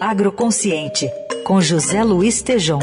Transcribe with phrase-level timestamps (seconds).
[0.00, 1.10] Agroconsciente,
[1.44, 2.78] com José Luiz Tejom.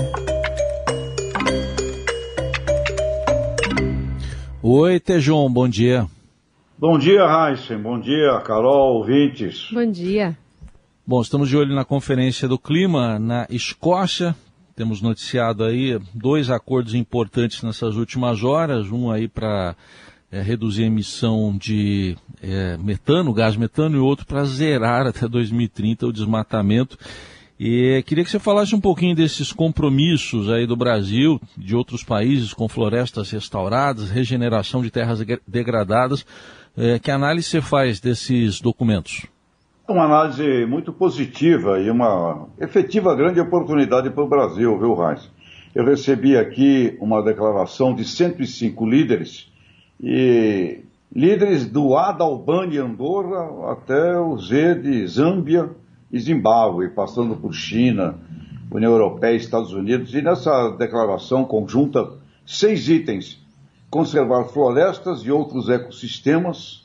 [4.61, 6.07] Oi, Tejom, bom dia.
[6.77, 7.77] Bom dia, Heisen.
[7.77, 9.69] Bom dia, Carol, ouvintes.
[9.71, 10.37] Bom dia.
[11.07, 14.35] Bom, estamos de olho na Conferência do Clima na Escócia.
[14.75, 19.73] Temos noticiado aí dois acordos importantes nessas últimas horas, um aí para
[20.31, 26.07] é, reduzir a emissão de é, metano, gás metano, e outro para zerar até 2030
[26.07, 26.97] o desmatamento.
[27.57, 32.53] E queria que você falasse um pouquinho desses compromissos aí do Brasil, de outros países
[32.53, 36.25] com florestas restauradas, regeneração de terras degradadas.
[36.77, 39.25] É, que análise você faz desses documentos?
[39.87, 45.29] Uma análise muito positiva e uma efetiva grande oportunidade para o Brasil, viu, Reis?
[45.73, 49.49] Eu recebi aqui uma declaração de 105 líderes,
[49.99, 50.81] e
[51.13, 55.69] líderes do A da Albânia e Andorra até o Z de Zâmbia
[56.11, 58.15] e Zimbábue, passando por China,
[58.71, 62.13] União Europeia, Estados Unidos, e nessa declaração conjunta,
[62.45, 63.43] seis itens.
[63.89, 66.83] Conservar florestas e outros ecossistemas,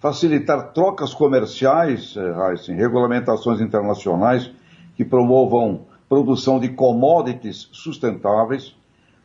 [0.00, 4.50] facilitar trocas comerciais, eh, regulamentações internacionais
[4.96, 8.74] que promovam produção de commodities sustentáveis.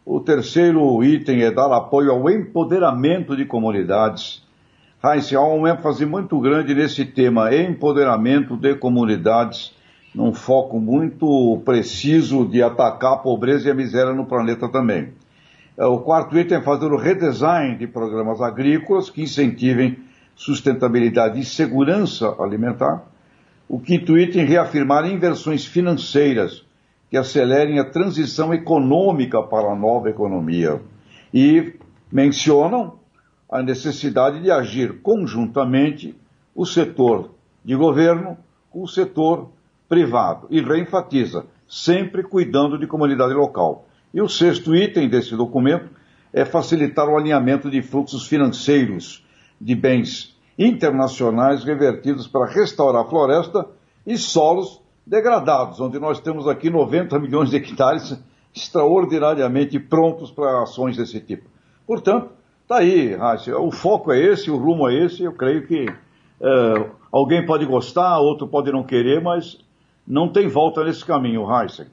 [0.06, 4.46] O terceiro item é dar apoio ao empoderamento de comunidades.
[5.04, 9.74] Heisen, há uma ênfase muito grande nesse tema, empoderamento de comunidades,
[10.14, 15.10] num foco muito preciso de atacar a pobreza e a miséria no planeta também.
[15.76, 19.98] É, o quarto item é fazer o redesign de programas agrícolas que incentivem
[20.36, 23.04] sustentabilidade e segurança alimentar.
[23.68, 26.65] O quinto item, reafirmar inversões financeiras
[27.16, 30.82] que acelerem a transição econômica para a nova economia.
[31.34, 31.76] E
[32.12, 33.00] mencionam
[33.50, 36.14] a necessidade de agir conjuntamente
[36.54, 37.32] o setor
[37.64, 38.38] de governo
[38.70, 39.50] com o setor
[39.88, 40.46] privado.
[40.50, 43.88] E reenfatiza, sempre cuidando de comunidade local.
[44.14, 45.90] E o sexto item desse documento
[46.34, 49.26] é facilitar o alinhamento de fluxos financeiros
[49.62, 53.66] de bens internacionais revertidos para restaurar a floresta
[54.06, 58.18] e solos degradados, onde nós temos aqui 90 milhões de hectares
[58.54, 61.50] extraordinariamente prontos para ações desse tipo.
[61.86, 62.30] Portanto,
[62.64, 65.86] está aí, Raíssa, o foco é esse, o rumo é esse, eu creio que
[66.42, 69.60] é, alguém pode gostar, outro pode não querer, mas
[70.08, 71.88] não tem volta nesse caminho, Raíssa.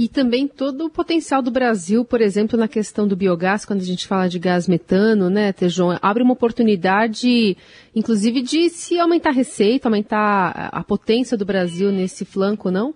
[0.00, 3.84] E também todo o potencial do Brasil, por exemplo, na questão do biogás, quando a
[3.84, 7.54] gente fala de gás metano, né, Tejon, abre uma oportunidade,
[7.94, 12.94] inclusive, de se aumentar a receita, aumentar a potência do Brasil nesse flanco, não?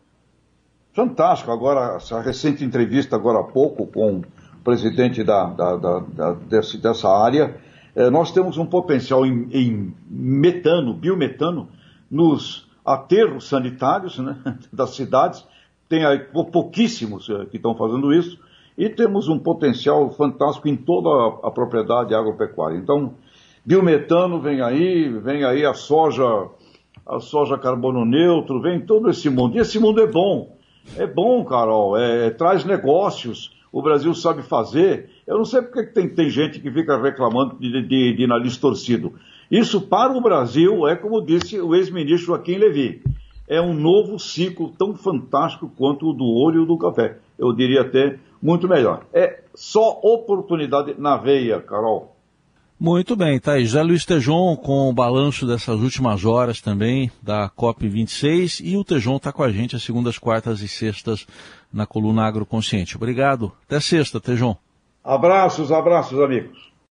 [0.94, 1.50] Fantástico.
[1.50, 4.24] Agora, essa recente entrevista agora há pouco com o
[4.64, 7.54] presidente da, da, da, desse, dessa área,
[7.94, 11.68] eh, nós temos um potencial em, em metano, biometano,
[12.10, 14.38] nos aterros sanitários né,
[14.72, 15.44] das cidades,
[15.94, 18.38] tem pouquíssimos eh, que estão fazendo isso,
[18.76, 22.76] e temos um potencial fantástico em toda a, propriedade agropecuária.
[22.76, 23.14] Então,
[23.64, 26.24] biometano vem aí, vem aí a soja,
[27.06, 29.56] a soja carbono neutro, vem todo esse mundo.
[29.56, 30.56] E esse mundo é bom.
[30.98, 35.08] É bom, Carol, é, traz negócios, o Brasil sabe fazer.
[35.24, 39.12] Eu não sei porque tem, tem gente que fica reclamando de, de, de nariz torcido.
[39.48, 43.02] Isso para o Brasil é como disse o ex-ministro Joaquim Levy
[43.48, 47.18] é um novo ciclo tão fantástico quanto o do ouro e o do café.
[47.38, 49.04] Eu diria até muito melhor.
[49.12, 52.14] É só oportunidade na veia, Carol.
[52.78, 53.64] Muito bem, tá aí.
[53.64, 59.16] José Luiz Tejon com o balanço dessas últimas horas também da COP26 e o Tejon
[59.16, 61.26] está com a gente às segundas, quartas e sextas
[61.72, 62.96] na coluna Agroconsciente.
[62.96, 63.52] Obrigado.
[63.66, 64.56] Até sexta, Tejon.
[65.02, 66.73] Abraços, abraços, amigos.